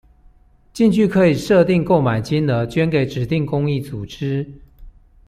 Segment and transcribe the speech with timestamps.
[0.73, 4.53] 進去可以設定購買金額捐給指定公益組織